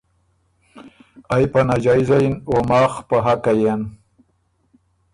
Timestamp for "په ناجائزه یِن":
1.51-2.33